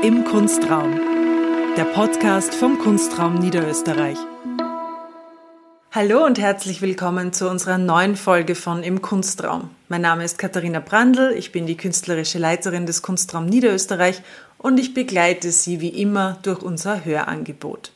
[0.00, 1.00] Im Kunstraum,
[1.76, 4.16] der Podcast vom Kunstraum Niederösterreich.
[5.90, 9.70] Hallo und herzlich willkommen zu unserer neuen Folge von Im Kunstraum.
[9.88, 14.22] Mein Name ist Katharina Brandl, ich bin die künstlerische Leiterin des Kunstraum Niederösterreich
[14.56, 17.90] und ich begleite Sie wie immer durch unser Hörangebot.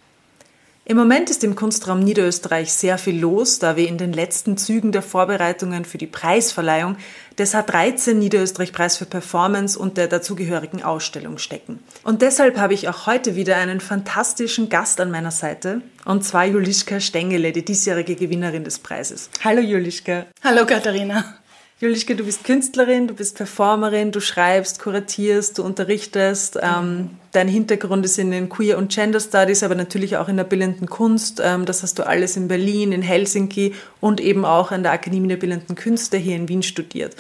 [0.85, 4.91] Im Moment ist im Kunstraum Niederösterreich sehr viel los, da wir in den letzten Zügen
[4.91, 6.97] der Vorbereitungen für die Preisverleihung
[7.39, 11.79] des H13 Niederösterreich Preis für Performance und der dazugehörigen Ausstellung stecken.
[12.03, 16.47] Und deshalb habe ich auch heute wieder einen fantastischen Gast an meiner Seite, und zwar
[16.47, 19.31] Juliska Stengele, die diesjährige Gewinnerin des Preises.
[19.45, 20.27] Hallo Juliska.
[20.43, 21.37] Hallo Katharina.
[21.83, 26.57] Julischke, du bist Künstlerin, du bist Performerin, du schreibst, kuratierst, du unterrichtest.
[26.63, 30.45] Ähm, dein Hintergrund ist in den Queer- und Gender Studies, aber natürlich auch in der
[30.45, 31.43] bildenden Kunst.
[31.45, 35.27] Ähm, das hast du alles in Berlin, in Helsinki und eben auch an der Akademie
[35.27, 37.17] der Bildenden Künste hier in Wien studiert.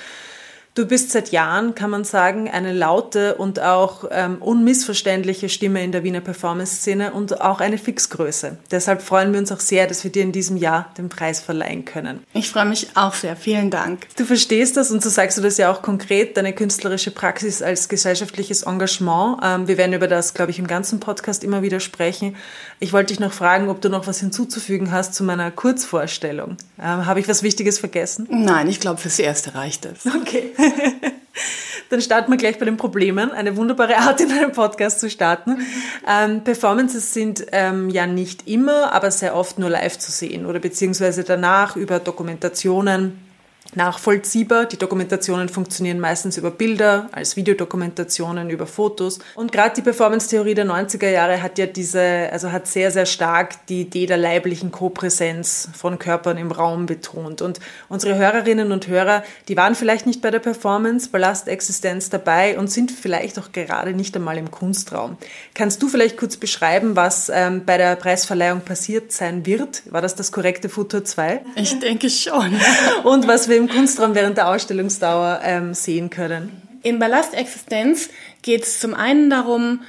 [0.74, 5.92] Du bist seit Jahren, kann man sagen, eine laute und auch ähm, unmissverständliche Stimme in
[5.92, 8.56] der Wiener Performance-Szene und auch eine Fixgröße.
[8.70, 11.84] Deshalb freuen wir uns auch sehr, dass wir dir in diesem Jahr den Preis verleihen
[11.84, 12.24] können.
[12.32, 13.36] Ich freue mich auch sehr.
[13.36, 14.06] Vielen Dank.
[14.16, 17.90] Du verstehst das und so sagst du das ja auch konkret, deine künstlerische Praxis als
[17.90, 19.40] gesellschaftliches Engagement.
[19.42, 22.34] Ähm, wir werden über das, glaube ich, im ganzen Podcast immer wieder sprechen.
[22.80, 26.56] Ich wollte dich noch fragen, ob du noch was hinzuzufügen hast zu meiner Kurzvorstellung.
[26.80, 28.26] Ähm, Habe ich was Wichtiges vergessen?
[28.30, 30.06] Nein, ich glaube, fürs Erste reicht es.
[30.06, 30.50] Okay.
[31.90, 33.32] Dann starten wir gleich bei den Problemen.
[33.32, 35.58] Eine wunderbare Art, in einem Podcast zu starten.
[36.08, 40.58] Ähm, Performances sind ähm, ja nicht immer, aber sehr oft nur live zu sehen oder
[40.58, 43.18] beziehungsweise danach über Dokumentationen
[43.74, 44.66] nachvollziehbar.
[44.66, 49.18] Die Dokumentationen funktionieren meistens über Bilder, als Videodokumentationen, über Fotos.
[49.34, 53.66] Und gerade die Performance-Theorie der 90er Jahre hat ja diese, also hat sehr, sehr stark
[53.66, 57.40] die Idee der leiblichen Kopräsenz von Körpern im Raum betont.
[57.40, 62.58] Und unsere Hörerinnen und Hörer, die waren vielleicht nicht bei der Performance Ballast Existenz dabei
[62.58, 65.16] und sind vielleicht auch gerade nicht einmal im Kunstraum.
[65.54, 69.82] Kannst du vielleicht kurz beschreiben, was ähm, bei der Preisverleihung passiert sein wird?
[69.90, 71.40] War das das korrekte Futur 2?
[71.56, 72.54] Ich denke schon.
[73.04, 76.62] und was wir im Kunstraum während der Ausstellungsdauer ähm, sehen können?
[76.82, 78.08] In Ballastexistenz
[78.42, 79.80] geht es zum einen darum,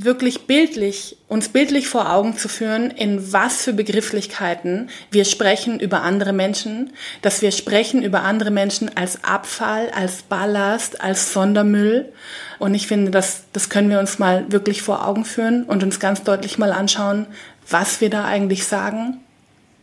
[0.00, 6.02] wirklich bildlich, uns bildlich vor Augen zu führen, in was für Begrifflichkeiten wir sprechen über
[6.02, 12.12] andere Menschen, dass wir sprechen über andere Menschen als Abfall, als Ballast, als Sondermüll.
[12.60, 15.98] Und ich finde, das, das können wir uns mal wirklich vor Augen führen und uns
[15.98, 17.26] ganz deutlich mal anschauen,
[17.68, 19.18] was wir da eigentlich sagen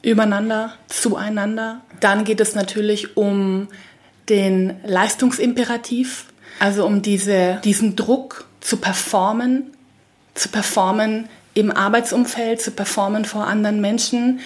[0.06, 1.82] übereinander, zueinander.
[2.00, 3.68] Dann geht es natürlich um
[4.30, 6.26] den Leistungsimperativ,
[6.60, 9.72] also um diese, diesen Druck zu performen,
[10.36, 14.42] zu performen im Arbeitsumfeld, zu performen vor anderen Menschen,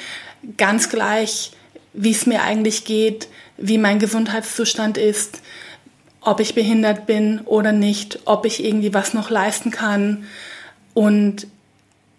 [0.57, 1.51] ganz gleich,
[1.93, 3.27] wie es mir eigentlich geht,
[3.57, 5.41] wie mein Gesundheitszustand ist,
[6.21, 10.25] ob ich behindert bin oder nicht, ob ich irgendwie was noch leisten kann.
[10.93, 11.47] Und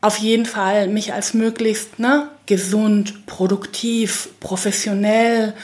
[0.01, 5.55] auf jeden Fall mich als möglichst ne, gesund, produktiv, professionell,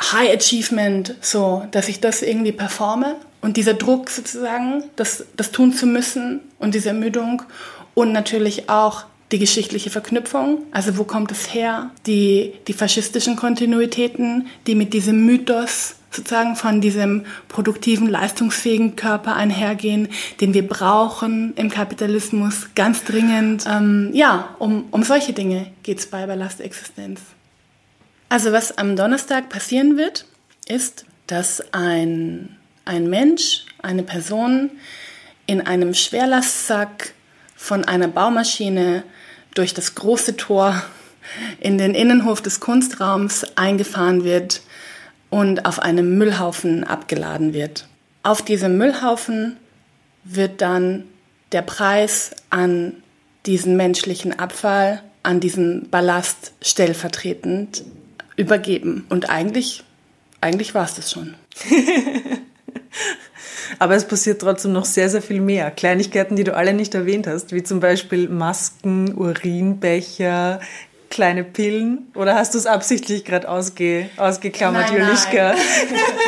[0.00, 3.16] High Achievement, so, dass ich das irgendwie performe.
[3.40, 7.42] Und dieser Druck sozusagen, das, das tun zu müssen und diese Ermüdung
[7.94, 14.46] und natürlich auch die geschichtliche Verknüpfung, also wo kommt es her, die, die faschistischen Kontinuitäten,
[14.66, 20.08] die mit diesem Mythos sozusagen von diesem produktiven, leistungsfähigen Körper einhergehen,
[20.40, 23.64] den wir brauchen im Kapitalismus ganz dringend.
[23.68, 27.20] Ähm, ja, um, um solche Dinge geht es bei Ballastexistenz.
[28.28, 30.26] Also was am Donnerstag passieren wird,
[30.66, 34.70] ist, dass ein, ein Mensch, eine Person
[35.46, 37.12] in einem Schwerlastsack
[37.56, 39.02] von einer Baumaschine
[39.54, 40.82] durch das große Tor
[41.60, 44.62] in den Innenhof des Kunstraums eingefahren wird
[45.30, 47.88] und auf einem Müllhaufen abgeladen wird.
[48.22, 49.56] Auf diesem Müllhaufen
[50.24, 51.04] wird dann
[51.52, 52.94] der Preis an
[53.46, 57.84] diesen menschlichen Abfall, an diesen Ballast stellvertretend
[58.36, 59.06] übergeben.
[59.08, 59.84] Und eigentlich,
[60.40, 61.34] eigentlich war es das schon.
[63.78, 65.70] Aber es passiert trotzdem noch sehr, sehr viel mehr.
[65.70, 70.60] Kleinigkeiten, die du alle nicht erwähnt hast, wie zum Beispiel Masken, Urinbecher,
[71.10, 72.10] kleine Pillen?
[72.14, 75.52] Oder hast du es absichtlich gerade ausge, ausgeklammert, nein, Julischka?
[75.52, 75.58] Nein.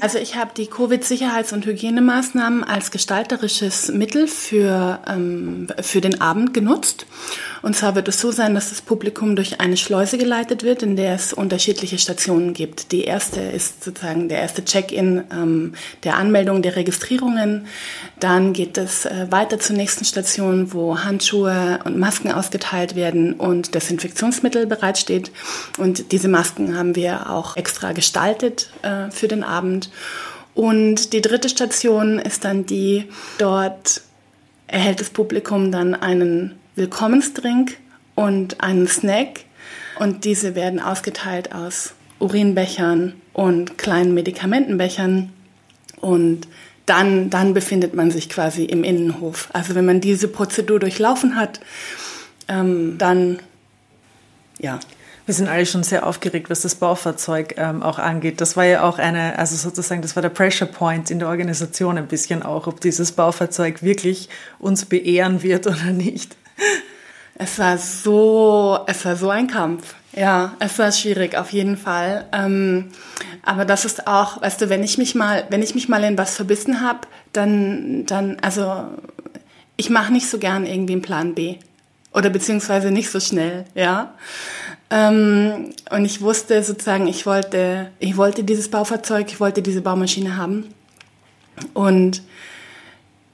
[0.00, 6.54] Also ich habe die Covid-Sicherheits- und Hygienemaßnahmen als gestalterisches Mittel für, ähm, für den Abend
[6.54, 7.06] genutzt.
[7.62, 10.96] Und zwar wird es so sein, dass das Publikum durch eine Schleuse geleitet wird, in
[10.96, 12.90] der es unterschiedliche Stationen gibt.
[12.90, 17.66] Die erste ist sozusagen der erste Check-in ähm, der Anmeldung, der Registrierungen.
[18.18, 23.74] Dann geht es äh, weiter zur nächsten Station, wo Handschuhe und Masken ausgeteilt werden und
[23.74, 25.30] Desinfektionsmittel bereitsteht.
[25.78, 29.51] Und diese Masken haben wir auch extra gestaltet äh, für den Abend.
[30.54, 33.04] Und die dritte Station ist dann die,
[33.38, 34.02] dort
[34.66, 37.76] erhält das Publikum dann einen Willkommensdrink
[38.14, 39.40] und einen Snack.
[39.98, 45.32] Und diese werden ausgeteilt aus Urinbechern und kleinen Medikamentenbechern.
[46.00, 46.48] Und
[46.86, 49.48] dann, dann befindet man sich quasi im Innenhof.
[49.52, 51.60] Also wenn man diese Prozedur durchlaufen hat,
[52.48, 53.38] ähm, dann
[54.62, 54.80] ja.
[55.24, 58.40] Wir sind alle schon sehr aufgeregt, was das Baufahrzeug ähm, auch angeht.
[58.40, 61.96] Das war ja auch eine, also sozusagen, das war der Pressure Point in der Organisation
[61.96, 64.28] ein bisschen auch, ob dieses Baufahrzeug wirklich
[64.58, 66.36] uns beehren wird oder nicht.
[67.34, 69.94] Es war so, es war so ein Kampf.
[70.14, 72.26] Ja, es war schwierig auf jeden Fall.
[72.32, 72.88] Ähm,
[73.42, 76.18] aber das ist auch, weißt du, wenn ich mich mal, wenn ich mich mal in
[76.18, 77.00] was verbissen habe,
[77.32, 78.84] dann, dann, also
[79.76, 81.56] ich mache nicht so gern irgendwie einen Plan B
[82.12, 84.14] oder beziehungsweise nicht so schnell, ja.
[84.92, 90.36] Ähm, und ich wusste sozusagen, ich wollte, ich wollte dieses Baufahrzeug, ich wollte diese Baumaschine
[90.36, 90.66] haben.
[91.72, 92.22] Und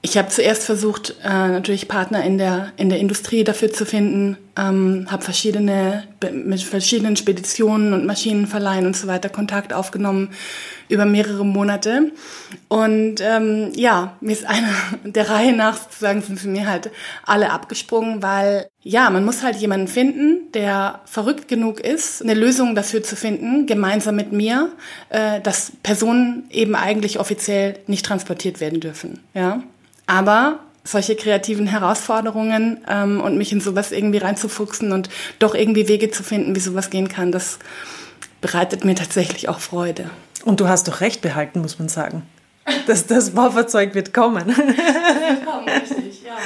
[0.01, 4.37] ich habe zuerst versucht, äh, natürlich Partner in der, in der Industrie dafür zu finden,
[4.57, 10.29] ähm, habe verschiedene, mit verschiedenen Speditionen und Maschinenverleihen und so weiter Kontakt aufgenommen
[10.87, 12.13] über mehrere Monate.
[12.69, 14.71] Und ähm, ja, mir ist einer
[15.03, 16.91] der Reihe nach sozusagen sind für mir halt
[17.25, 22.73] alle abgesprungen, weil ja, man muss halt jemanden finden, der verrückt genug ist, eine Lösung
[22.73, 24.71] dafür zu finden, gemeinsam mit mir,
[25.09, 29.19] äh, dass Personen eben eigentlich offiziell nicht transportiert werden dürfen.
[29.33, 29.61] Ja.
[30.09, 35.07] Aber solche kreativen Herausforderungen ähm, und mich in sowas irgendwie reinzufuchsen und
[35.37, 37.59] doch irgendwie Wege zu finden, wie sowas gehen kann, das
[38.41, 40.09] bereitet mir tatsächlich auch Freude.
[40.45, 42.23] Und du hast doch recht behalten, muss man sagen.
[42.87, 44.47] Das, das Baufahrzeug wird kommen.
[44.47, 46.37] Das wird kommen, richtig, ja.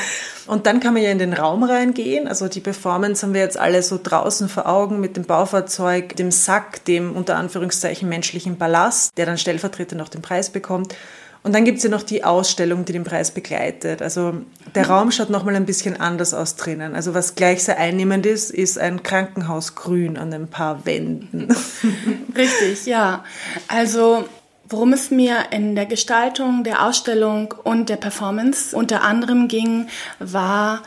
[0.45, 2.27] Und dann kann man ja in den Raum reingehen.
[2.27, 6.31] Also die Performance haben wir jetzt alle so draußen vor Augen mit dem Baufahrzeug, dem
[6.31, 10.95] Sack, dem unter Anführungszeichen menschlichen Ballast, der dann stellvertretend auch den Preis bekommt.
[11.43, 14.01] Und dann gibt es ja noch die Ausstellung, die den Preis begleitet.
[14.01, 14.33] Also
[14.75, 16.95] der Raum schaut nochmal ein bisschen anders aus drinnen.
[16.95, 21.53] Also was gleich sehr einnehmend ist, ist ein Krankenhausgrün an ein paar Wänden.
[22.35, 23.25] Richtig, ja.
[23.67, 24.25] Also
[24.69, 29.87] worum es mir in der Gestaltung der Ausstellung und der Performance unter anderem ging,
[30.19, 30.81] war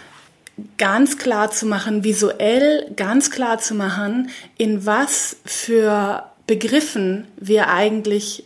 [0.79, 8.44] ganz klar zu machen, visuell ganz klar zu machen, in was für Begriffen wir eigentlich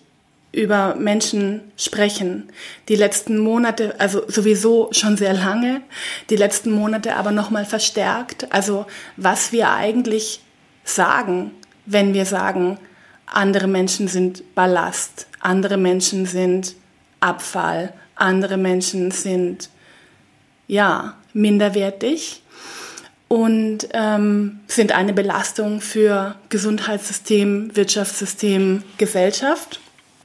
[0.53, 2.51] über Menschen sprechen.
[2.89, 5.83] Die letzten Monate, also sowieso schon sehr lange,
[6.29, 8.53] die letzten Monate aber nochmal verstärkt.
[8.53, 8.87] Also
[9.17, 10.41] was wir eigentlich
[10.85, 11.53] sagen,
[11.87, 12.79] wenn wir sagen,
[13.27, 16.75] andere Menschen sind Ballast, andere Menschen sind
[17.21, 19.71] Abfall, andere Menschen sind
[20.67, 22.43] ja minderwertig
[23.29, 29.81] und ähm, sind eine Belastung für Gesundheitssystem, Wirtschaftssystem, Gesellschaft.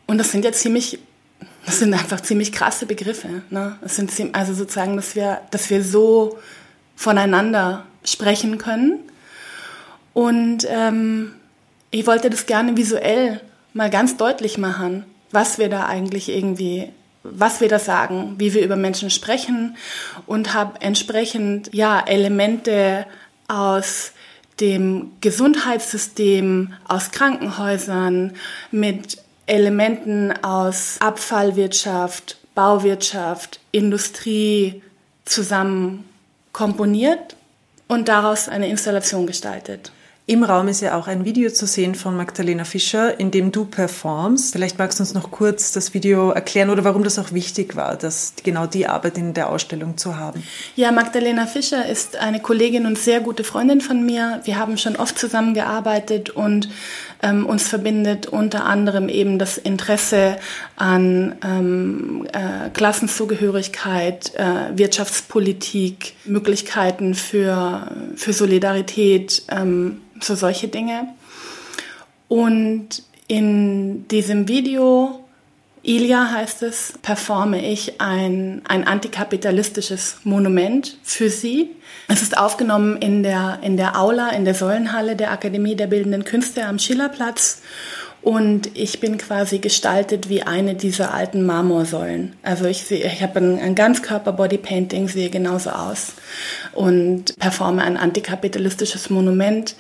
[0.08, 1.00] Und das sind ja ziemlich,
[1.66, 3.42] das sind einfach ziemlich krasse Begriffe.
[3.50, 3.78] Ne?
[3.82, 6.38] Das sind also sozusagen, dass wir, dass wir so
[6.96, 9.00] voneinander sprechen können.
[10.14, 11.34] Und ähm,
[11.92, 13.42] ich wollte das gerne visuell
[13.74, 16.92] mal ganz deutlich machen, was wir da eigentlich irgendwie,
[17.24, 19.76] was wir da sagen, wie wir über Menschen sprechen
[20.26, 23.06] und habe entsprechend ja Elemente
[23.48, 24.14] aus
[24.62, 28.34] dem Gesundheitssystem, aus Krankenhäusern
[28.72, 29.18] mit
[29.48, 34.82] Elementen aus Abfallwirtschaft, Bauwirtschaft, Industrie
[35.26, 36.06] zusammen
[36.52, 37.36] komponiert
[37.88, 39.92] und daraus eine Installation gestaltet.
[40.28, 43.66] Im Raum ist ja auch ein Video zu sehen von Magdalena Fischer, in dem du
[43.66, 44.54] performst.
[44.54, 47.96] Vielleicht magst du uns noch kurz das Video erklären oder warum das auch wichtig war,
[47.96, 50.42] dass genau die Arbeit in der Ausstellung zu haben.
[50.76, 54.42] Ja, Magdalena Fischer ist eine Kollegin und sehr gute Freundin von mir.
[54.46, 56.70] Wir haben schon oft zusammengearbeitet und
[57.22, 60.38] ähm, uns verbindet unter anderem eben das Interesse
[60.76, 71.10] an ähm, äh, Klassenzugehörigkeit, äh, Wirtschaftspolitik, Möglichkeiten für, für Solidarität, ähm, so solche Dinge.
[72.28, 75.25] Und in diesem Video,
[75.86, 81.76] Ilia heißt es, performe ich ein, ein antikapitalistisches Monument für sie.
[82.08, 86.24] Es ist aufgenommen in der, in der Aula, in der Säulenhalle der Akademie der Bildenden
[86.24, 87.62] Künste am Schillerplatz.
[88.24, 92.36] Und ich bin quasi gestaltet wie eine dieser alten Marmorsäulen.
[92.42, 96.14] Also ich sehe, ich habe ein, ein Ganzkörper-Bodypainting, sehe genauso aus
[96.74, 99.76] und performe ein antikapitalistisches Monument.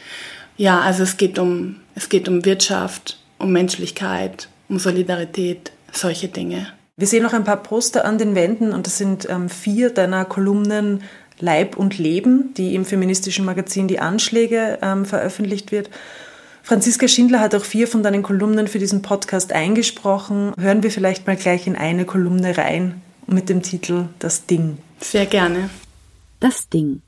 [0.57, 6.67] Ja, also es geht um, es geht um Wirtschaft, um Menschlichkeit, um Solidarität, solche Dinge.
[6.97, 10.23] Wir sehen noch ein paar Poster an den Wänden und das sind ähm, vier deiner
[10.23, 11.03] Kolumnen
[11.39, 15.89] Leib und Leben, die im feministischen Magazin Die Anschläge ähm, veröffentlicht wird.
[16.63, 20.53] Franziska Schindler hat auch vier von deinen Kolumnen für diesen Podcast eingesprochen.
[20.57, 24.77] Hören wir vielleicht mal gleich in eine Kolumne rein mit dem Titel Das Ding.
[24.99, 25.69] Sehr gerne.
[26.39, 27.01] Das Ding.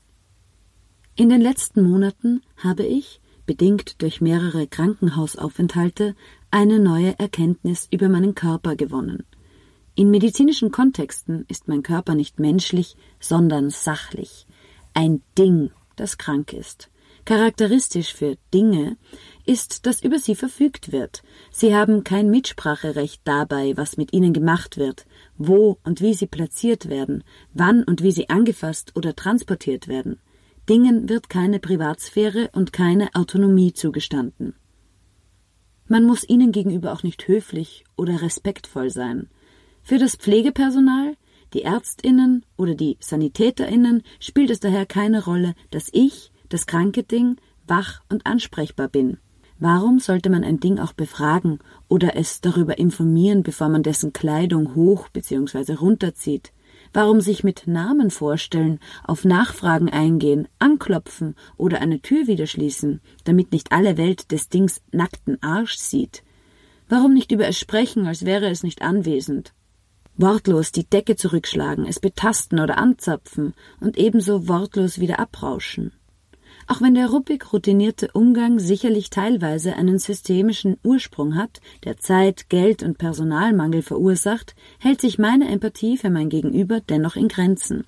[1.16, 6.14] In den letzten Monaten habe ich, bedingt durch mehrere Krankenhausaufenthalte,
[6.50, 9.24] eine neue Erkenntnis über meinen Körper gewonnen.
[9.94, 14.46] In medizinischen Kontexten ist mein Körper nicht menschlich, sondern sachlich.
[14.94, 16.90] Ein Ding, das krank ist.
[17.24, 18.96] Charakteristisch für Dinge
[19.44, 21.22] ist, dass über sie verfügt wird.
[21.50, 25.04] Sie haben kein Mitspracherecht dabei, was mit ihnen gemacht wird,
[25.36, 30.20] wo und wie sie platziert werden, wann und wie sie angefasst oder transportiert werden.
[30.70, 34.54] Dingen wird keine Privatsphäre und keine Autonomie zugestanden.
[35.88, 39.28] Man muss ihnen gegenüber auch nicht höflich oder respektvoll sein.
[39.82, 41.16] Für das Pflegepersonal,
[41.54, 47.36] die Ärztinnen oder die Sanitäterinnen spielt es daher keine Rolle, dass ich, das kranke Ding,
[47.66, 49.16] wach und ansprechbar bin.
[49.58, 54.74] Warum sollte man ein Ding auch befragen oder es darüber informieren, bevor man dessen Kleidung
[54.74, 55.72] hoch bzw.
[55.72, 56.52] runterzieht?
[56.92, 63.52] Warum sich mit Namen vorstellen, auf Nachfragen eingehen, anklopfen oder eine Tür wieder schließen, damit
[63.52, 66.22] nicht alle Welt des Dings nackten Arsch sieht?
[66.88, 69.52] Warum nicht über es sprechen, als wäre es nicht anwesend?
[70.16, 75.92] Wortlos die Decke zurückschlagen, es betasten oder anzapfen und ebenso wortlos wieder abrauschen.
[76.70, 82.82] Auch wenn der ruppig routinierte Umgang sicherlich teilweise einen systemischen Ursprung hat, der Zeit, Geld
[82.82, 87.84] und Personalmangel verursacht, hält sich meine Empathie für mein Gegenüber dennoch in Grenzen.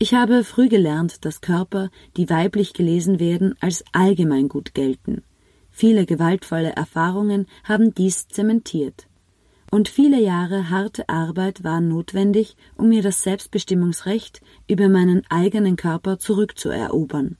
[0.00, 5.22] Ich habe früh gelernt, dass Körper, die weiblich gelesen werden, als Allgemeingut gelten.
[5.70, 9.06] Viele gewaltvolle Erfahrungen haben dies zementiert.
[9.70, 16.18] Und viele Jahre harte Arbeit waren notwendig, um mir das Selbstbestimmungsrecht über meinen eigenen Körper
[16.18, 17.36] zurückzuerobern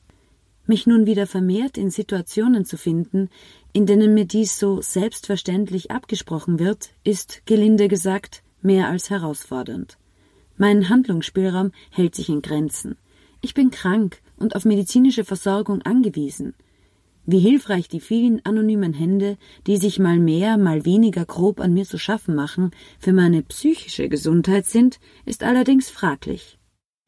[0.68, 3.28] mich nun wieder vermehrt in Situationen zu finden,
[3.72, 9.98] in denen mir dies so selbstverständlich abgesprochen wird, ist, gelinde gesagt, mehr als herausfordernd.
[10.56, 12.96] Mein Handlungsspielraum hält sich in Grenzen.
[13.42, 16.54] Ich bin krank und auf medizinische Versorgung angewiesen.
[17.26, 21.84] Wie hilfreich die vielen anonymen Hände, die sich mal mehr, mal weniger grob an mir
[21.84, 22.70] zu schaffen machen,
[23.00, 26.55] für meine psychische Gesundheit sind, ist allerdings fraglich.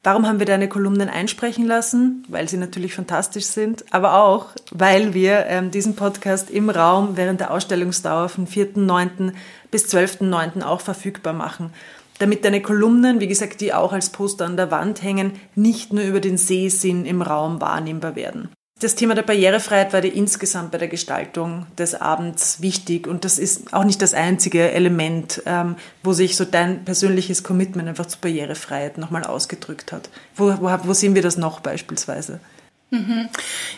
[0.04, 2.24] Warum haben wir deine Kolumnen einsprechen lassen?
[2.28, 7.40] Weil sie natürlich fantastisch sind, aber auch, weil wir ähm, diesen Podcast im Raum während
[7.40, 9.32] der Ausstellungsdauer von 4.9.
[9.72, 10.62] bis 12.9.
[10.62, 11.72] auch verfügbar machen.
[12.20, 16.04] Damit deine Kolumnen, wie gesagt, die auch als Poster an der Wand hängen, nicht nur
[16.04, 18.48] über den Sehsinn im Raum wahrnehmbar werden.
[18.80, 23.40] Das Thema der Barrierefreiheit war dir insgesamt bei der Gestaltung des Abends wichtig und das
[23.40, 28.20] ist auch nicht das einzige Element, ähm, wo sich so dein persönliches Commitment einfach zur
[28.20, 30.10] Barrierefreiheit nochmal ausgedrückt hat.
[30.36, 32.38] Wo, wo, wo sehen wir das noch beispielsweise?
[32.90, 33.28] Mhm.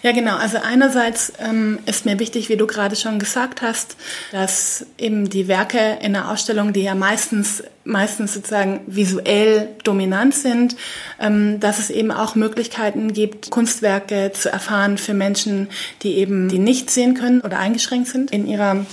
[0.03, 0.37] Ja, genau.
[0.37, 3.97] Also einerseits ähm, ist mir wichtig, wie du gerade schon gesagt hast,
[4.31, 10.77] dass eben die Werke in der Ausstellung, die ja meistens meistens sozusagen visuell dominant sind,
[11.19, 15.69] ähm, dass es eben auch Möglichkeiten gibt, Kunstwerke zu erfahren für Menschen,
[16.03, 18.87] die eben die nicht sehen können oder eingeschränkt sind in ihrer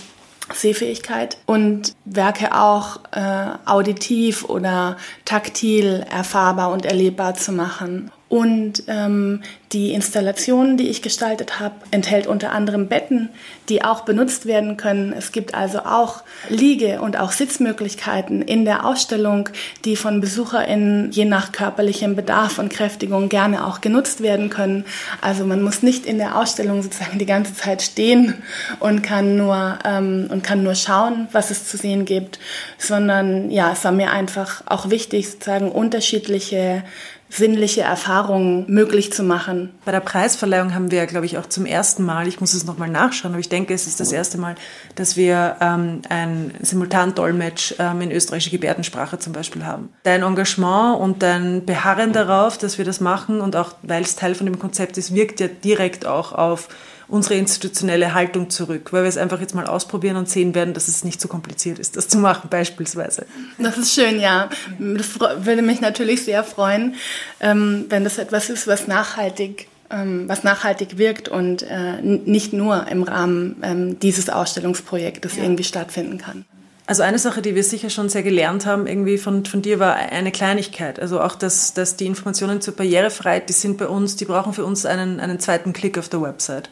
[0.53, 8.11] Sehfähigkeit und Werke auch äh, auditiv oder taktil erfahrbar und erlebbar zu machen.
[8.29, 9.41] Und ähm,
[9.73, 13.29] die Installation, die ich gestaltet habe, enthält unter anderem Betten,
[13.67, 15.11] die auch benutzt werden können.
[15.11, 19.49] Es gibt also auch Liege- und auch Sitzmöglichkeiten in der Ausstellung,
[19.83, 24.85] die von BesucherInnen je nach körperlichem Bedarf und Kräftigung gerne auch genutzt werden können.
[25.19, 28.35] Also man muss nicht in der Ausstellung sozusagen die ganze Zeit stehen
[28.79, 32.39] und kann nur, ähm, und kann nur schauen, was es zu sehen gibt,
[32.77, 36.83] sondern ja, es war mir einfach auch wichtig, sozusagen unterschiedliche
[37.29, 39.56] sinnliche Erfahrungen möglich zu machen.
[39.85, 42.89] Bei der Preisverleihung haben wir, glaube ich, auch zum ersten Mal, ich muss es nochmal
[42.89, 44.55] nachschauen, aber ich denke, es ist das erste Mal,
[44.95, 49.89] dass wir ähm, ein Simultan-Dolmetsch ähm, in österreichischer Gebärdensprache zum Beispiel haben.
[50.03, 54.35] Dein Engagement und dein Beharren darauf, dass wir das machen und auch, weil es Teil
[54.35, 56.69] von dem Konzept ist, wirkt ja direkt auch auf
[57.07, 60.87] unsere institutionelle Haltung zurück, weil wir es einfach jetzt mal ausprobieren und sehen werden, dass
[60.87, 63.25] es nicht so kompliziert ist, das zu machen beispielsweise.
[63.57, 64.49] Das ist schön, ja.
[64.79, 66.95] Das würde mich natürlich sehr freuen,
[67.39, 72.87] ähm, wenn das etwas ist, was nachhaltig ähm, was nachhaltig wirkt und äh, nicht nur
[72.87, 75.43] im Rahmen ähm, dieses Ausstellungsprojektes ja.
[75.43, 76.43] irgendwie stattfinden kann.
[76.87, 79.95] Also eine Sache, die wir sicher schon sehr gelernt haben, irgendwie von, von dir, war
[79.95, 80.99] eine Kleinigkeit.
[80.99, 84.63] Also auch, dass, dass die Informationen zur Barrierefreiheit, die sind bei uns, die brauchen für
[84.63, 86.69] uns einen, einen zweiten Klick auf der Website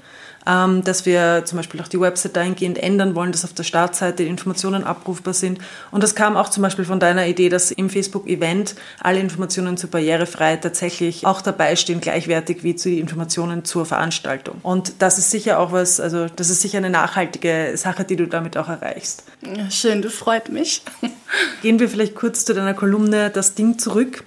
[0.48, 4.24] ähm, dass wir zum Beispiel auch die Website dahingehend ändern wollen, dass auf der Startseite
[4.24, 5.60] die Informationen abrufbar sind.
[5.92, 9.90] Und das kam auch zum Beispiel von deiner Idee, dass im Facebook-Event alle Informationen zur
[9.90, 14.58] Barrierefreiheit tatsächlich auch dabei stehen, gleichwertig wie zu den Informationen zur Veranstaltung.
[14.64, 18.28] Und das ist sicher auch was, also das ist sicher eine nachhaltige Sache, die du
[18.28, 19.24] damit auch erreichst.
[19.56, 20.84] Ja, schön, das freut mich.
[21.62, 24.24] Gehen wir vielleicht kurz zu deiner Kolumne Das Ding zurück.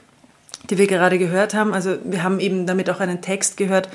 [0.70, 1.72] die wir gerade gehört haben.
[1.72, 3.88] Also wir haben eben damit auch einen Text gehört,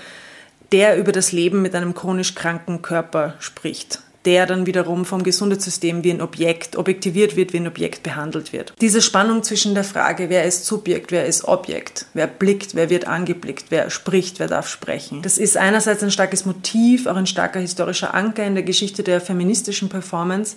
[0.71, 6.03] der über das Leben mit einem chronisch kranken Körper spricht der dann wiederum vom Gesundheitssystem
[6.03, 8.73] wie ein Objekt objektiviert wird, wie ein Objekt behandelt wird.
[8.79, 13.07] Diese Spannung zwischen der Frage, wer ist Subjekt, wer ist Objekt, wer blickt, wer wird
[13.07, 15.21] angeblickt, wer spricht, wer darf sprechen.
[15.21, 19.19] Das ist einerseits ein starkes Motiv, auch ein starker historischer Anker in der Geschichte der
[19.19, 20.55] feministischen Performance,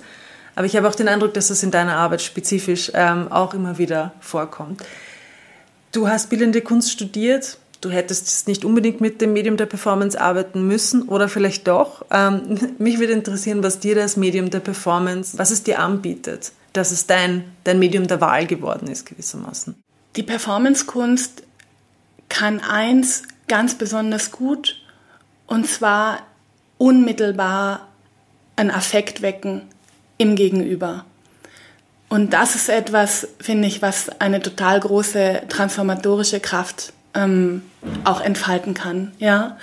[0.54, 3.76] aber ich habe auch den Eindruck, dass das in deiner Arbeit spezifisch ähm, auch immer
[3.76, 4.82] wieder vorkommt.
[5.92, 10.66] Du hast bildende Kunst studiert, du hättest nicht unbedingt mit dem Medium der Performance arbeiten
[10.66, 12.04] müssen oder vielleicht doch.
[12.10, 16.90] Ähm, mich würde interessieren, was dir das Medium der Performance, was es dir anbietet, dass
[16.90, 19.74] es dein, dein Medium der Wahl geworden ist gewissermaßen.
[20.16, 21.42] Die Performance-Kunst
[22.28, 24.82] kann eins ganz besonders gut
[25.46, 26.18] und zwar
[26.78, 27.88] unmittelbar
[28.56, 29.62] einen Affekt wecken
[30.18, 31.04] im Gegenüber.
[32.08, 37.62] Und das ist etwas, finde ich, was eine total große transformatorische Kraft ähm,
[38.04, 39.12] auch entfalten kann.
[39.18, 39.56] Ja?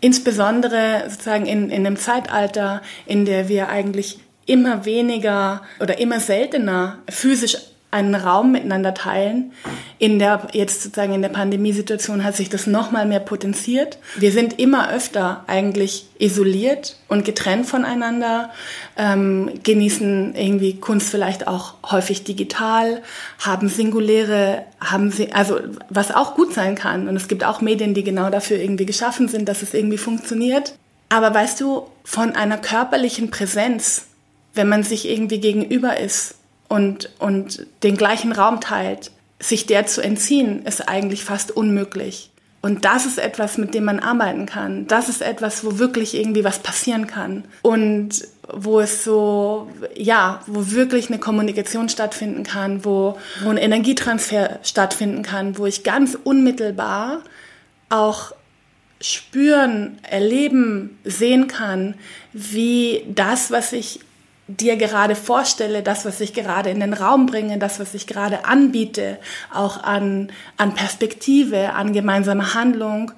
[0.00, 6.98] Insbesondere sozusagen in, in einem Zeitalter, in der wir eigentlich immer weniger oder immer seltener
[7.08, 7.56] physisch
[7.92, 9.52] einen Raum miteinander teilen.
[9.98, 13.98] In der, jetzt sozusagen in der Pandemiesituation hat sich das nochmal mehr potenziert.
[14.16, 18.50] Wir sind immer öfter eigentlich isoliert und getrennt voneinander,
[18.96, 23.02] ähm, genießen irgendwie Kunst vielleicht auch häufig digital,
[23.38, 27.08] haben singuläre, haben sie, also was auch gut sein kann.
[27.08, 30.74] Und es gibt auch Medien, die genau dafür irgendwie geschaffen sind, dass es irgendwie funktioniert.
[31.10, 34.06] Aber weißt du, von einer körperlichen Präsenz,
[34.54, 36.36] wenn man sich irgendwie gegenüber ist,
[36.72, 42.30] und, und den gleichen Raum teilt, sich der zu entziehen, ist eigentlich fast unmöglich.
[42.62, 44.86] Und das ist etwas, mit dem man arbeiten kann.
[44.86, 47.44] Das ist etwas, wo wirklich irgendwie was passieren kann.
[47.60, 54.58] Und wo es so, ja, wo wirklich eine Kommunikation stattfinden kann, wo, wo ein Energietransfer
[54.62, 57.20] stattfinden kann, wo ich ganz unmittelbar
[57.90, 58.32] auch
[58.98, 61.96] spüren, erleben, sehen kann,
[62.32, 64.00] wie das, was ich
[64.60, 68.44] dir gerade vorstelle, das, was ich gerade in den Raum bringe, das, was ich gerade
[68.44, 69.18] anbiete,
[69.52, 73.12] auch an, an Perspektive, an gemeinsame Handlung,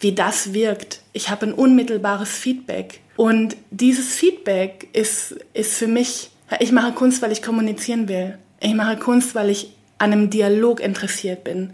[0.00, 1.00] wie das wirkt.
[1.12, 3.00] Ich habe ein unmittelbares Feedback.
[3.16, 6.30] Und dieses Feedback ist, ist für mich,
[6.60, 8.38] ich mache Kunst, weil ich kommunizieren will.
[8.60, 11.70] Ich mache Kunst, weil ich an einem Dialog interessiert bin.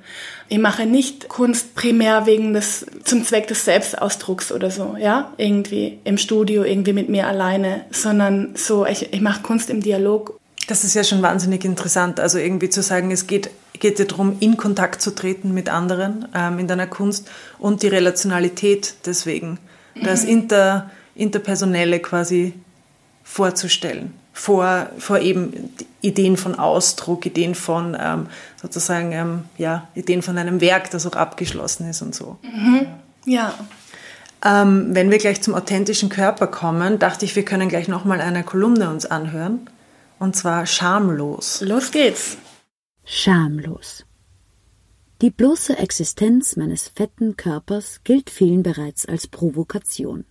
[0.50, 5.98] Ich mache nicht Kunst primär wegen des, zum Zweck des Selbstausdrucks oder so, ja, irgendwie
[6.04, 10.38] im Studio, irgendwie mit mir alleine, sondern so, ich, ich mache Kunst im Dialog.
[10.66, 13.48] Das ist ja schon wahnsinnig interessant, also irgendwie zu sagen, es geht,
[13.80, 17.88] geht dir darum, in Kontakt zu treten mit anderen ähm, in deiner Kunst und die
[17.88, 19.58] Relationalität deswegen,
[20.04, 20.28] das mhm.
[20.28, 22.52] Inter, Interpersonelle quasi
[23.24, 28.29] vorzustellen vor, vor eben Ideen von Ausdruck, Ideen von ähm,
[28.61, 32.38] sozusagen, ähm, ja, Ideen von einem Werk, das auch abgeschlossen ist und so.
[32.42, 32.87] Mhm.
[33.24, 33.53] Ja.
[34.44, 38.44] Ähm, wenn wir gleich zum authentischen Körper kommen, dachte ich, wir können gleich nochmal eine
[38.44, 39.68] Kolumne uns anhören.
[40.20, 41.61] Und zwar Schamlos.
[41.61, 42.37] Los geht's.
[43.05, 44.05] Schamlos.
[45.20, 50.24] Die bloße Existenz meines fetten Körpers gilt vielen bereits als Provokation.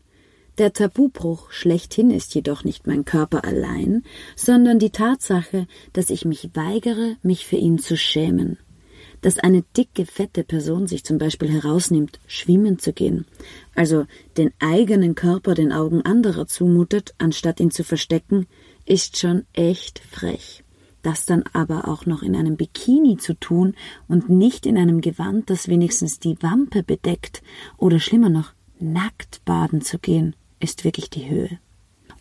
[0.58, 4.02] Der Tabubruch schlechthin ist jedoch nicht mein Körper allein,
[4.36, 8.58] sondern die Tatsache, dass ich mich weigere, mich für ihn zu schämen.
[9.22, 13.28] Dass eine dicke, fette Person sich zum Beispiel herausnimmt, schwimmen zu gehen,
[13.76, 18.48] also den eigenen Körper den Augen anderer zumutet, anstatt ihn zu verstecken,
[18.84, 20.64] ist schon echt frech.
[21.04, 23.76] Das dann aber auch noch in einem Bikini zu tun
[24.08, 27.44] und nicht in einem Gewand, das wenigstens die Wampe bedeckt,
[27.78, 31.60] oder schlimmer noch, nackt baden zu gehen ist wirklich die Höhe.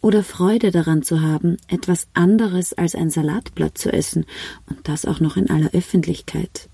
[0.03, 4.25] Oder Freude daran zu haben, etwas anderes als ein Salatblatt zu essen
[4.66, 6.68] und das auch noch in aller Öffentlichkeit.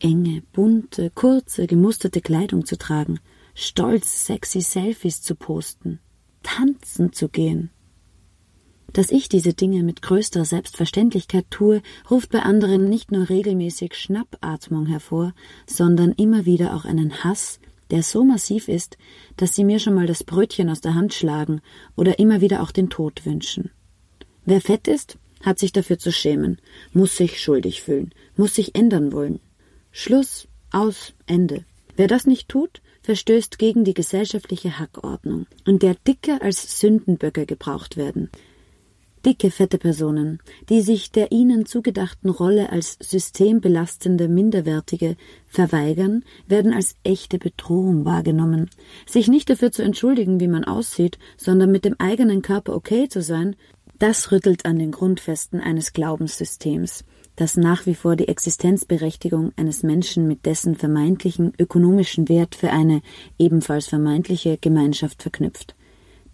[0.00, 3.20] Enge, bunte, kurze, gemusterte Kleidung zu tragen,
[3.54, 6.00] stolz sexy Selfies zu posten,
[6.42, 7.70] tanzen zu gehen.
[8.92, 14.86] Dass ich diese Dinge mit größter Selbstverständlichkeit tue, ruft bei anderen nicht nur regelmäßig Schnappatmung
[14.86, 15.32] hervor,
[15.66, 18.96] sondern immer wieder auch einen Hass, der so massiv ist,
[19.36, 21.60] dass sie mir schon mal das Brötchen aus der Hand schlagen
[21.96, 23.70] oder immer wieder auch den Tod wünschen.
[24.44, 26.60] Wer fett ist, hat sich dafür zu schämen,
[26.92, 29.40] muss sich schuldig fühlen, muss sich ändern wollen.
[29.90, 31.64] Schluss, aus, Ende.
[31.96, 37.96] Wer das nicht tut, verstößt gegen die gesellschaftliche Hackordnung, in der Dicke als Sündenböcke gebraucht
[37.96, 38.30] werden,
[39.24, 40.38] Dicke, fette Personen,
[40.70, 48.70] die sich der ihnen zugedachten Rolle als systembelastende Minderwertige verweigern, werden als echte Bedrohung wahrgenommen.
[49.06, 53.20] Sich nicht dafür zu entschuldigen, wie man aussieht, sondern mit dem eigenen Körper okay zu
[53.20, 53.56] sein,
[53.98, 57.04] das rüttelt an den Grundfesten eines Glaubenssystems,
[57.36, 63.02] dass nach wie vor die Existenzberechtigung eines Menschen mit dessen vermeintlichen ökonomischen Wert für eine
[63.38, 65.74] ebenfalls vermeintliche Gemeinschaft verknüpft.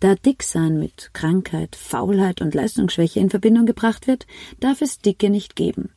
[0.01, 4.27] Da Dicksein mit Krankheit, Faulheit und Leistungsschwäche in Verbindung gebracht wird,
[4.61, 5.91] darf es Dicke nicht geben.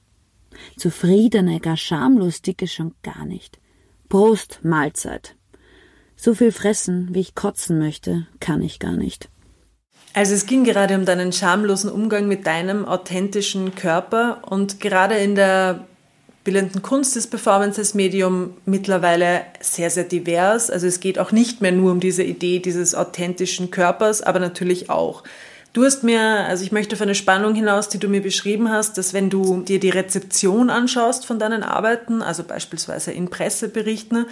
[0.78, 3.60] Zufriedene, gar schamlos Dicke schon gar nicht.
[4.08, 5.36] Prost, Mahlzeit.
[6.16, 9.30] So viel fressen, wie ich kotzen möchte, kann ich gar nicht.
[10.14, 15.36] Also es ging gerade um deinen schamlosen Umgang mit deinem authentischen Körper und gerade in
[15.36, 15.88] der
[16.50, 20.72] bildenden Kunst ist Performances-Medium mittlerweile sehr, sehr divers.
[20.72, 24.90] Also es geht auch nicht mehr nur um diese Idee dieses authentischen Körpers, aber natürlich
[24.90, 25.24] auch.
[25.74, 28.98] Du hast mir, also ich möchte auf eine Spannung hinaus, die du mir beschrieben hast,
[28.98, 34.26] dass wenn du dir die Rezeption anschaust von deinen Arbeiten, also beispielsweise in Presseberichten,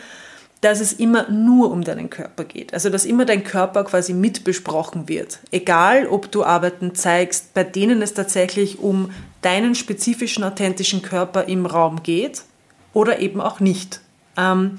[0.62, 2.74] dass es immer nur um deinen Körper geht.
[2.74, 5.38] Also dass immer dein Körper quasi mitbesprochen wird.
[5.52, 9.12] Egal, ob du Arbeiten zeigst, bei denen es tatsächlich um
[9.48, 12.44] deinen spezifischen, authentischen Körper im Raum geht
[12.92, 14.02] oder eben auch nicht.
[14.36, 14.78] Ähm,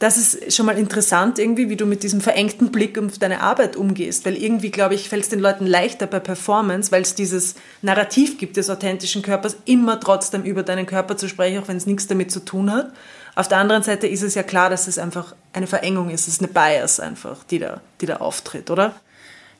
[0.00, 3.76] das ist schon mal interessant irgendwie, wie du mit diesem verengten Blick auf deine Arbeit
[3.76, 7.54] umgehst, weil irgendwie, glaube ich, fällt es den Leuten leichter bei Performance, weil es dieses
[7.80, 11.86] Narrativ gibt des authentischen Körpers, immer trotzdem über deinen Körper zu sprechen, auch wenn es
[11.86, 12.92] nichts damit zu tun hat.
[13.36, 16.34] Auf der anderen Seite ist es ja klar, dass es einfach eine Verengung ist, es
[16.34, 18.96] ist eine Bias einfach, die da, die da auftritt, oder?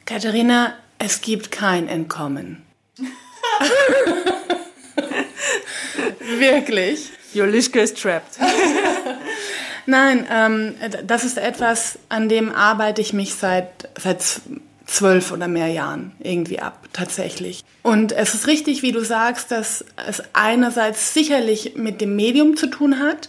[0.04, 2.64] Katharina, es gibt kein Entkommen.
[6.36, 7.10] Wirklich.
[7.34, 8.38] Jolischka ist trapped.
[9.86, 10.74] Nein, ähm,
[11.06, 14.22] das ist etwas, an dem arbeite ich mich seit, seit
[14.88, 17.62] zwölf oder mehr Jahren irgendwie ab, tatsächlich.
[17.82, 22.66] Und es ist richtig, wie du sagst, dass es einerseits sicherlich mit dem Medium zu
[22.66, 23.28] tun hat,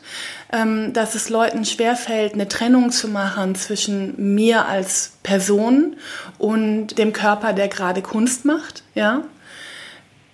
[0.51, 5.97] ähm, dass es Leuten schwerfällt, eine Trennung zu machen zwischen mir als Person
[6.37, 9.23] und dem Körper, der gerade Kunst macht, ja.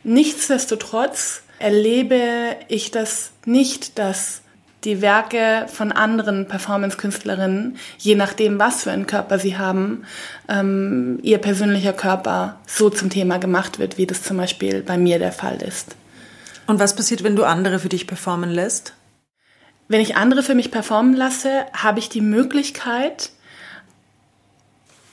[0.03, 4.41] Nichtsdestotrotz erlebe ich das nicht, dass
[4.83, 10.03] die Werke von anderen Performance-Künstlerinnen, je nachdem, was für einen Körper sie haben,
[10.47, 15.17] ähm, ihr persönlicher Körper so zum Thema gemacht wird, wie das zum Beispiel bei mir
[15.17, 15.95] der Fall ist.
[16.67, 18.93] Und was passiert, wenn du andere für dich performen lässt?
[19.87, 23.31] Wenn ich andere für mich performen lasse, habe ich die Möglichkeit,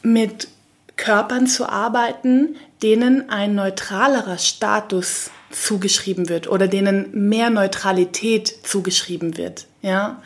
[0.02, 0.48] mit
[0.96, 9.67] Körpern zu arbeiten, denen ein neutralerer Status zugeschrieben wird oder denen mehr Neutralität zugeschrieben wird.
[9.83, 10.23] Ja,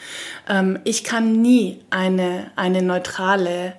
[0.49, 3.75] ähm, ich kann nie eine eine neutrale,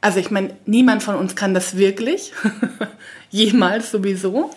[0.00, 2.32] also ich meine, niemand von uns kann das wirklich,
[3.30, 4.50] jemals sowieso.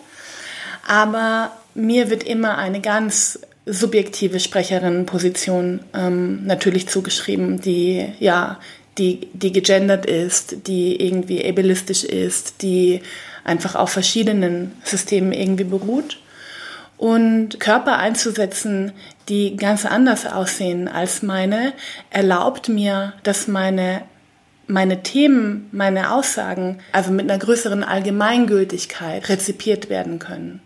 [0.86, 8.58] Aber mir wird immer eine ganz subjektive Sprecherinnenposition ähm, natürlich zugeschrieben, die ja
[8.98, 13.00] die, die gegendert ist, die irgendwie ableistisch ist, die
[13.44, 16.18] einfach auf verschiedenen Systemen irgendwie beruht.
[16.96, 18.92] Und Körper einzusetzen,
[19.28, 21.72] die ganz anders aussehen als meine,
[22.10, 24.02] erlaubt mir, dass meine
[24.70, 30.62] meine Themen, meine Aussagen, also mit einer größeren Allgemeingültigkeit rezipiert werden können.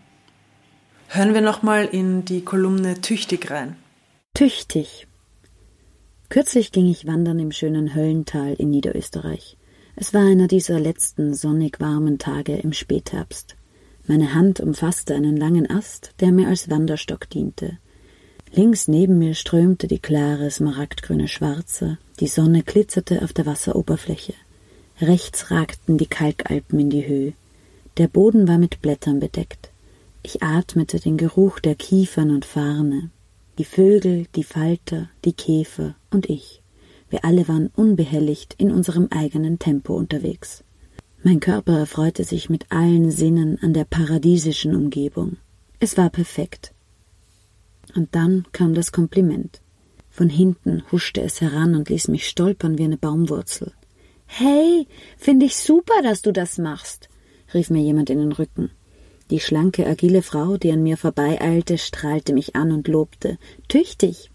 [1.07, 3.75] Hören wir nochmal in die Kolumne Tüchtig rein.
[4.33, 5.07] Tüchtig.
[6.29, 9.57] Kürzlich ging ich wandern im schönen Höllental in Niederösterreich.
[9.95, 13.55] Es war einer dieser letzten sonnig warmen Tage im Spätherbst.
[14.07, 17.77] Meine Hand umfasste einen langen Ast, der mir als Wanderstock diente.
[18.51, 24.33] Links neben mir strömte die klare, smaragdgrüne Schwarze, die Sonne glitzerte auf der Wasseroberfläche.
[25.01, 27.33] Rechts ragten die Kalkalpen in die Höhe.
[27.97, 29.69] Der Boden war mit Blättern bedeckt.
[30.23, 33.09] Ich atmete den Geruch der Kiefern und Farne.
[33.57, 36.63] Die Vögel, die Falter, die Käfer und ich.
[37.09, 40.63] Wir alle waren unbehelligt in unserem eigenen Tempo unterwegs.
[41.21, 45.37] Mein Körper erfreute sich mit allen Sinnen an der paradiesischen Umgebung.
[45.79, 46.73] Es war perfekt.
[47.95, 49.61] Und dann kam das Kompliment.
[50.09, 53.73] Von hinten huschte es heran und ließ mich stolpern wie eine Baumwurzel.
[54.25, 57.09] Hey, finde ich super, dass du das machst,
[57.53, 58.71] rief mir jemand in den Rücken.
[59.29, 63.37] Die schlanke, agile Frau, die an mir vorbeieilte, strahlte mich an und lobte.
[63.67, 64.29] Tüchtig!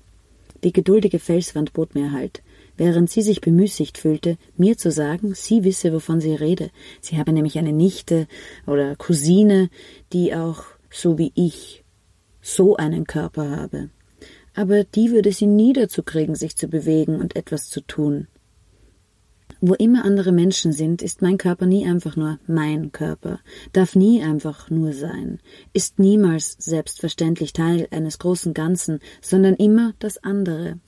[0.64, 2.42] Die geduldige Felswand bot mir Halt
[2.80, 6.70] während sie sich bemüßigt fühlte, mir zu sagen, sie wisse, wovon sie rede.
[7.02, 8.26] Sie habe nämlich eine Nichte
[8.66, 9.68] oder Cousine,
[10.14, 11.84] die auch, so wie ich,
[12.40, 13.90] so einen Körper habe.
[14.54, 18.28] Aber die würde sie nie dazu kriegen, sich zu bewegen und etwas zu tun.
[19.62, 23.40] Wo immer andere Menschen sind, ist mein Körper nie einfach nur mein Körper,
[23.74, 25.38] darf nie einfach nur sein,
[25.74, 30.78] ist niemals selbstverständlich Teil eines großen Ganzen, sondern immer das andere,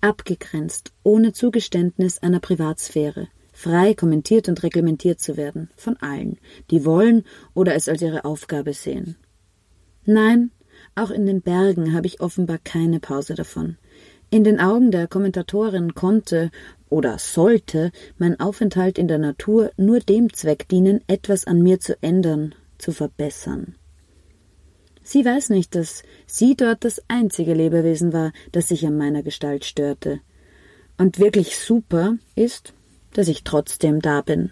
[0.00, 6.38] abgegrenzt, ohne Zugeständnis einer Privatsphäre, frei kommentiert und reglementiert zu werden, von allen,
[6.70, 9.16] die wollen oder es als ihre Aufgabe sehen.
[10.06, 10.50] Nein,
[10.94, 13.76] Auch in den Bergen habe ich offenbar keine Pause davon.
[14.34, 16.50] In den Augen der Kommentatorin konnte
[16.88, 21.96] oder sollte mein Aufenthalt in der Natur nur dem Zweck dienen, etwas an mir zu
[22.02, 23.76] ändern, zu verbessern.
[25.04, 29.64] Sie weiß nicht, dass sie dort das einzige Lebewesen war, das sich an meiner Gestalt
[29.64, 30.18] störte.
[30.98, 32.74] Und wirklich super ist,
[33.12, 34.50] dass ich trotzdem da bin.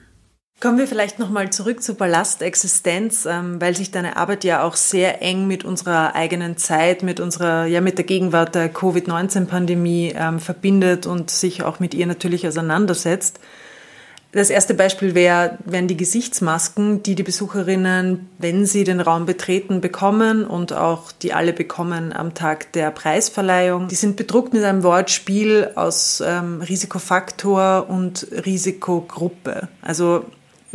[0.62, 5.20] Kommen wir vielleicht nochmal zurück zur Ballastexistenz, ähm, weil sich deine Arbeit ja auch sehr
[5.20, 11.04] eng mit unserer eigenen Zeit, mit unserer, ja, mit der Gegenwart der Covid-19-Pandemie ähm, verbindet
[11.08, 13.40] und sich auch mit ihr natürlich auseinandersetzt.
[14.30, 19.80] Das erste Beispiel wäre, wären die Gesichtsmasken, die die Besucherinnen, wenn sie den Raum betreten,
[19.80, 23.88] bekommen und auch die alle bekommen am Tag der Preisverleihung.
[23.88, 29.66] Die sind bedruckt mit einem Wortspiel aus ähm, Risikofaktor und Risikogruppe.
[29.82, 30.24] Also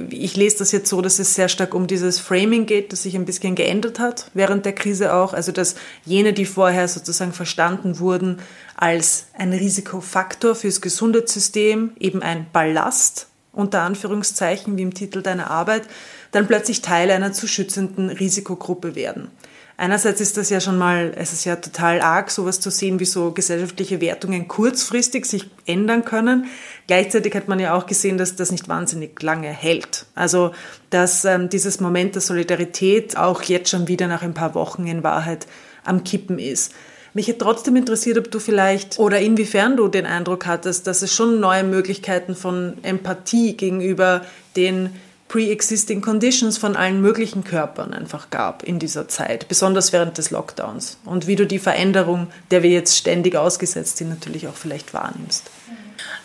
[0.10, 3.16] ich lese das jetzt so, dass es sehr stark um dieses Framing geht, das sich
[3.16, 5.34] ein bisschen geändert hat während der Krise auch.
[5.34, 8.40] Also dass jene, die vorher sozusagen verstanden wurden
[8.76, 15.84] als ein Risikofaktor fürs Gesundheitssystem, eben ein Ballast unter Anführungszeichen, wie im Titel deiner Arbeit,
[16.32, 19.32] dann plötzlich Teil einer zu schützenden Risikogruppe werden.
[19.80, 23.06] Einerseits ist das ja schon mal, es ist ja total arg, sowas zu sehen, wie
[23.06, 26.48] so gesellschaftliche Wertungen kurzfristig sich ändern können.
[26.88, 30.06] Gleichzeitig hat man ja auch gesehen, dass das nicht wahnsinnig lange hält.
[30.16, 30.52] Also,
[30.90, 35.04] dass ähm, dieses Moment der Solidarität auch jetzt schon wieder nach ein paar Wochen in
[35.04, 35.48] Wahrheit
[35.84, 36.74] am Kippen ist.
[37.14, 41.14] Mich hätte trotzdem interessiert, ob du vielleicht oder inwiefern du den Eindruck hattest, dass es
[41.14, 44.22] schon neue Möglichkeiten von Empathie gegenüber
[44.56, 44.92] den
[45.28, 51.00] pre-existing conditions von allen möglichen Körpern einfach gab in dieser Zeit, besonders während des Lockdowns.
[51.04, 55.50] Und wie du die Veränderung, der wir jetzt ständig ausgesetzt sind, natürlich auch vielleicht wahrnimmst.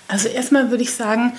[0.08, 1.32] Also erstmal würde ich sagen,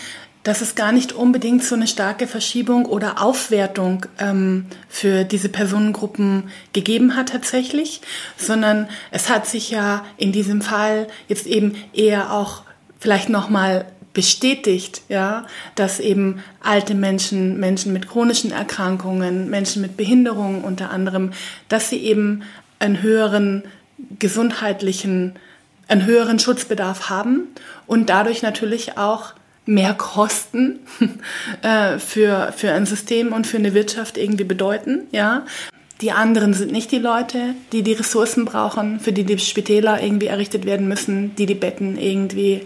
[0.44, 6.50] dass es gar nicht unbedingt so eine starke Verschiebung oder Aufwertung ähm, für diese Personengruppen
[6.74, 8.02] gegeben hat tatsächlich,
[8.38, 12.64] sondern es hat sich ja in diesem Fall jetzt eben eher auch
[13.00, 20.64] vielleicht nochmal bestätigt, ja, dass eben alte Menschen, Menschen mit chronischen Erkrankungen, Menschen mit Behinderungen
[20.64, 21.32] unter anderem,
[21.68, 22.44] dass sie eben
[22.80, 23.64] einen höheren
[24.20, 25.36] gesundheitlichen,
[25.88, 27.48] einen höheren Schutzbedarf haben
[27.88, 29.34] und dadurch natürlich auch
[29.66, 30.80] mehr Kosten
[31.62, 35.46] äh, für, für ein System und für eine Wirtschaft irgendwie bedeuten, ja.
[36.02, 40.28] Die anderen sind nicht die Leute, die die Ressourcen brauchen, für die die Spitäler irgendwie
[40.28, 42.64] errichtet werden müssen, die die Betten irgendwie,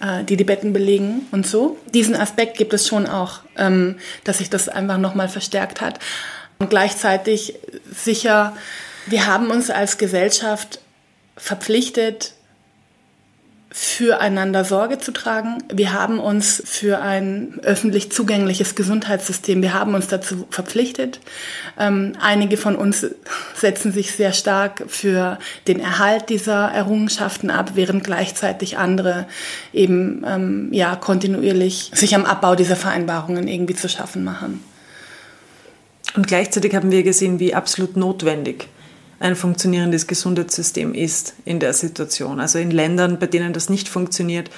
[0.00, 1.76] äh, die die Betten belegen und so.
[1.92, 5.98] Diesen Aspekt gibt es schon auch, ähm, dass sich das einfach nochmal verstärkt hat.
[6.58, 7.54] Und gleichzeitig
[7.90, 8.56] sicher,
[9.06, 10.80] wir haben uns als Gesellschaft
[11.36, 12.34] verpflichtet,
[13.72, 15.58] füreinander Sorge zu tragen.
[15.72, 21.20] Wir haben uns für ein öffentlich zugängliches Gesundheitssystem, wir haben uns dazu verpflichtet.
[21.78, 23.06] Ähm, einige von uns
[23.54, 29.26] setzen sich sehr stark für den Erhalt dieser Errungenschaften ab, während gleichzeitig andere
[29.72, 34.64] eben ähm, ja kontinuierlich sich am Abbau dieser Vereinbarungen irgendwie zu schaffen machen.
[36.16, 38.66] Und gleichzeitig haben wir gesehen, wie absolut notwendig
[39.20, 42.40] ein funktionierendes Gesundheitssystem ist in der Situation.
[42.40, 44.50] Also in Ländern, bei denen das nicht funktioniert,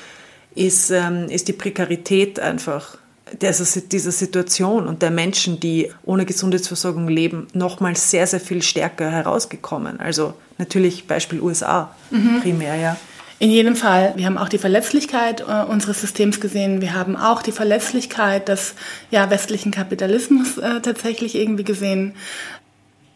[0.54, 2.96] ist, ähm, ist die Prekarität einfach
[3.40, 3.64] dieser
[4.12, 10.00] Situation und der Menschen, die ohne Gesundheitsversorgung leben, nochmal sehr, sehr viel stärker herausgekommen.
[10.00, 12.40] Also natürlich Beispiel USA mhm.
[12.42, 12.96] primär, ja.
[13.38, 16.80] In jedem Fall, wir haben auch die Verletzlichkeit äh, unseres Systems gesehen.
[16.80, 18.74] Wir haben auch die Verletzlichkeit des
[19.10, 22.14] ja, westlichen Kapitalismus äh, tatsächlich irgendwie gesehen.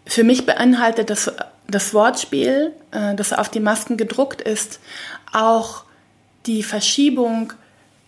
[0.07, 1.33] Für mich beinhaltet das,
[1.69, 4.81] das Wortspiel, äh, das auf die Masken gedruckt ist,
[5.33, 5.85] auch
[6.47, 7.53] die Verschiebung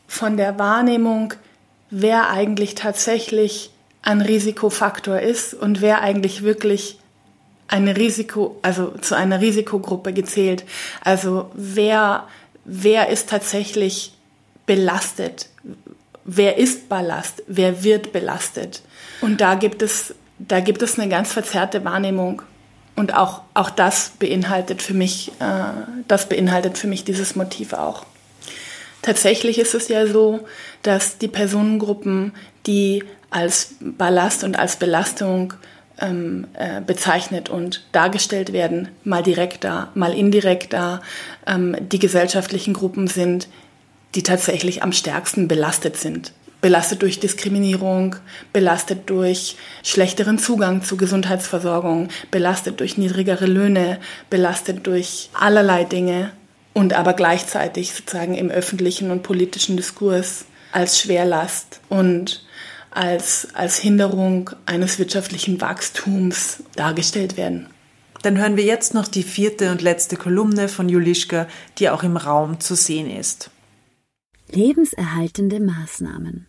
[0.06, 1.34] von der Wahrnehmung,
[1.90, 3.70] wer eigentlich tatsächlich
[4.02, 6.98] ein Risikofaktor ist und wer eigentlich wirklich
[7.66, 10.64] eine Risiko, also zu einer Risikogruppe gezählt.
[11.02, 12.26] Also wer,
[12.64, 14.14] wer ist tatsächlich
[14.64, 15.48] belastet?
[16.24, 17.42] Wer ist Ballast?
[17.46, 18.82] Wer wird belastet?
[19.20, 22.42] Und da gibt es da gibt es eine ganz verzerrte Wahrnehmung.
[22.96, 25.70] Und auch, auch das beinhaltet für mich, äh,
[26.08, 28.04] das beinhaltet für mich dieses Motiv auch.
[29.02, 30.40] Tatsächlich ist es ja so,
[30.82, 32.32] dass die Personengruppen,
[32.66, 35.54] die als Ballast und als Belastung
[36.00, 41.00] ähm, äh, bezeichnet und dargestellt werden, mal direkter, mal indirekter,
[41.46, 43.46] ähm, die gesellschaftlichen Gruppen sind,
[44.16, 48.16] die tatsächlich am stärksten belastet sind belastet durch Diskriminierung,
[48.52, 53.98] belastet durch schlechteren Zugang zu Gesundheitsversorgung, belastet durch niedrigere Löhne,
[54.30, 56.32] belastet durch allerlei Dinge
[56.74, 62.44] und aber gleichzeitig sozusagen im öffentlichen und politischen Diskurs als Schwerlast und
[62.90, 67.68] als, als Hinderung eines wirtschaftlichen Wachstums dargestellt werden.
[68.22, 71.46] Dann hören wir jetzt noch die vierte und letzte Kolumne von Julischka,
[71.78, 73.50] die auch im Raum zu sehen ist.
[74.50, 76.47] Lebenserhaltende Maßnahmen.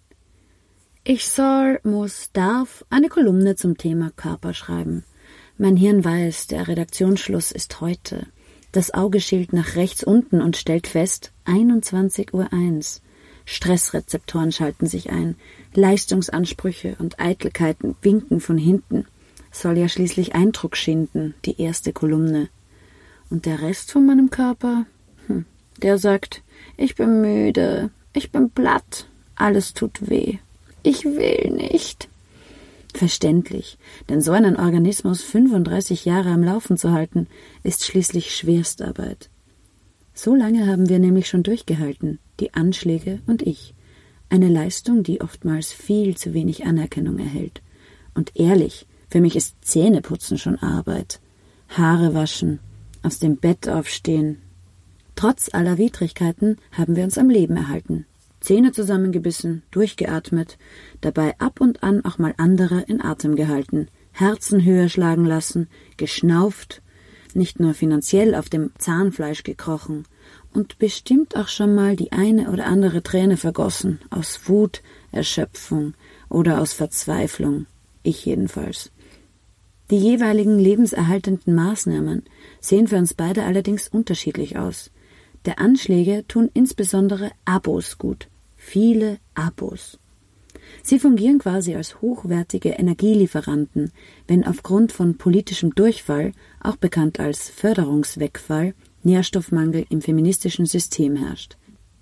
[1.04, 5.06] Ich soll, muss, darf eine Kolumne zum Thema Körper schreiben.
[5.58, 8.28] Mein Hirn weiß, der Redaktionsschluss ist heute.
[8.72, 12.50] Das Auge schielt nach rechts unten und stellt fest, 21.01 Uhr.
[13.46, 15.36] Stressrezeptoren schalten sich ein.
[15.74, 19.06] Leistungsansprüche und Eitelkeiten winken von hinten.
[19.52, 22.50] Soll ja schließlich Eindruck schinden, die erste Kolumne.
[23.30, 24.86] Und der Rest von meinem Körper?
[25.28, 25.46] Hm,
[25.82, 26.44] der sagt,
[26.78, 30.38] ich bin müde, ich bin platt, alles tut weh.
[30.84, 32.08] Ich will nicht.
[32.94, 33.78] Verständlich,
[34.10, 37.28] denn so einen Organismus 35 Jahre am Laufen zu halten,
[37.64, 39.30] ist schließlich Schwerstarbeit.
[40.14, 43.74] So lange haben wir nämlich schon durchgehalten, die Anschläge und ich.
[44.30, 47.62] Eine Leistung, die oftmals viel zu wenig Anerkennung erhält.
[48.16, 51.20] Und ehrlich, für mich ist Zähneputzen schon Arbeit.
[51.70, 52.60] Haare waschen,
[53.02, 54.40] aus dem Bett aufstehen.
[55.16, 58.06] Trotz aller Widrigkeiten haben wir uns am Leben erhalten.
[58.40, 60.58] Zähne zusammengebissen, durchgeatmet,
[61.02, 66.82] dabei ab und an auch mal andere in Atem gehalten, Herzen höher schlagen lassen, geschnauft,
[67.34, 70.06] nicht nur finanziell auf dem Zahnfleisch gekrochen
[70.54, 75.94] und bestimmt auch schon mal die eine oder andere Träne vergossen, aus Wut, Erschöpfung
[76.28, 77.66] oder aus Verzweiflung,
[78.04, 78.92] ich jedenfalls.
[79.92, 82.24] Die jeweiligen lebenserhaltenden Maßnahmen
[82.60, 84.92] sehen für uns beide allerdings unterschiedlich aus.
[85.50, 88.28] Der Anschläge tun insbesondere Abos gut.
[88.56, 89.98] Viele Abos.
[90.84, 93.92] Sie fungieren quasi als hochwertige Energielieferanten,
[94.28, 101.58] wenn aufgrund von politischem Durchfall, auch bekannt als Förderungswegfall, Nährstoffmangel im feministischen System herrscht.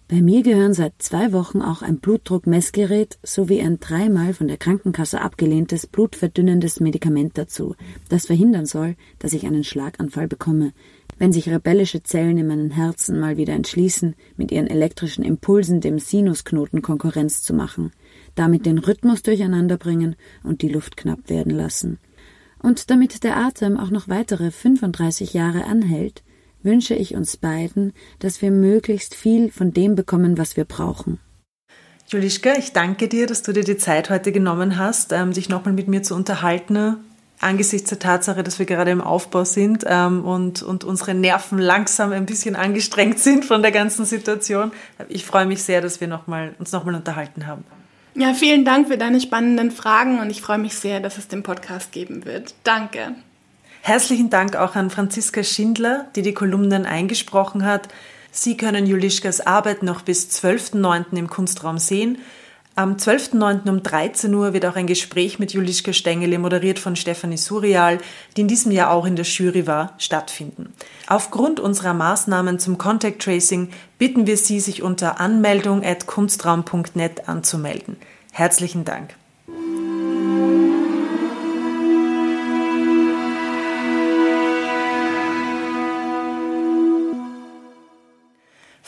[0.09, 5.19] Bei mir gehören seit zwei Wochen auch ein Blutdruckmessgerät sowie ein dreimal von der Krankenkasse
[5.19, 7.75] abgelehntes blutverdünnendes Medikament dazu,
[8.07, 10.71] das verhindern soll, dass ich einen Schlaganfall bekomme,
[11.17, 15.99] wenn sich rebellische Zellen in meinen Herzen mal wieder entschließen, mit ihren elektrischen Impulsen dem
[15.99, 17.91] Sinusknoten Konkurrenz zu machen,
[18.35, 21.99] damit den Rhythmus durcheinander bringen und die Luft knapp werden lassen.
[22.59, 26.23] Und damit der Atem auch noch weitere 35 Jahre anhält,
[26.67, 31.19] wünsche ich uns beiden, dass wir möglichst viel von dem bekommen, was wir brauchen.
[32.07, 35.73] Julischka, ich danke dir, dass du dir die Zeit heute genommen hast, ähm, dich nochmal
[35.73, 36.97] mit mir zu unterhalten
[37.39, 42.11] angesichts der Tatsache, dass wir gerade im Aufbau sind ähm, und, und unsere Nerven langsam
[42.11, 44.71] ein bisschen angestrengt sind von der ganzen Situation.
[45.09, 47.63] Ich freue mich sehr, dass wir noch mal, uns nochmal unterhalten haben.
[48.15, 51.43] Ja, vielen Dank für deine spannenden Fragen und ich freue mich sehr, dass es den
[51.43, 52.55] Podcast geben wird.
[52.63, 53.13] Danke.
[53.87, 57.87] Herzlichen Dank auch an Franziska Schindler, die die Kolumnen eingesprochen hat.
[58.31, 61.15] Sie können Julischkas Arbeit noch bis 12.09.
[61.15, 62.17] im Kunstraum sehen.
[62.75, 63.69] Am 12.09.
[63.69, 67.99] um 13 Uhr wird auch ein Gespräch mit Juliska Stengele, moderiert von Stefanie Surial,
[68.35, 70.73] die in diesem Jahr auch in der Jury war, stattfinden.
[71.07, 77.95] Aufgrund unserer Maßnahmen zum Contact Tracing bitten wir Sie, sich unter anmeldung at kunstraum.net anzumelden.
[78.33, 79.15] Herzlichen Dank.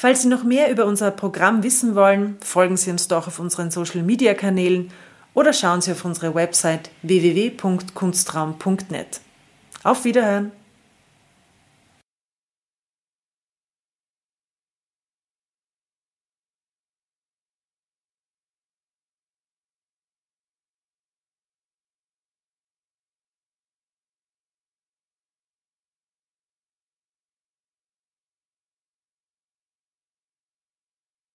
[0.01, 3.69] Falls Sie noch mehr über unser Programm wissen wollen, folgen Sie uns doch auf unseren
[3.69, 4.91] Social-Media-Kanälen
[5.33, 9.19] oder schauen Sie auf unsere Website www.kunstraum.net.
[9.83, 10.53] Auf Wiederhören!